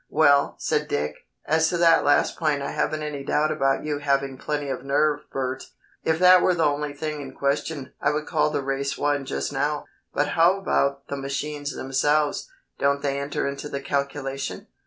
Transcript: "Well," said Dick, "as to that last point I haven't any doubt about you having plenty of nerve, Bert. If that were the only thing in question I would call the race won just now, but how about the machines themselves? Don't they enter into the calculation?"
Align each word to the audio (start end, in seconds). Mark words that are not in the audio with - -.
"Well," 0.09 0.55
said 0.57 0.87
Dick, 0.87 1.13
"as 1.45 1.69
to 1.69 1.77
that 1.77 2.03
last 2.03 2.35
point 2.35 2.63
I 2.63 2.71
haven't 2.71 3.03
any 3.03 3.23
doubt 3.23 3.51
about 3.51 3.83
you 3.85 3.99
having 3.99 4.35
plenty 4.35 4.67
of 4.67 4.83
nerve, 4.83 5.19
Bert. 5.31 5.65
If 6.03 6.17
that 6.17 6.41
were 6.41 6.55
the 6.55 6.65
only 6.65 6.93
thing 6.93 7.21
in 7.21 7.35
question 7.35 7.93
I 8.01 8.09
would 8.09 8.25
call 8.25 8.49
the 8.49 8.63
race 8.63 8.97
won 8.97 9.25
just 9.25 9.53
now, 9.53 9.85
but 10.11 10.29
how 10.29 10.57
about 10.57 11.07
the 11.09 11.17
machines 11.17 11.75
themselves? 11.75 12.49
Don't 12.79 13.03
they 13.03 13.19
enter 13.19 13.47
into 13.47 13.69
the 13.69 13.79
calculation?" 13.79 14.65